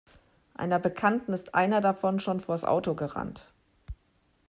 Einer 0.55 0.79
Bekannten 0.79 1.31
ist 1.31 1.53
einer 1.53 1.79
davon 1.79 2.19
schon 2.19 2.39
vors 2.39 2.63
Auto 2.65 2.95
gerannt. 2.95 3.53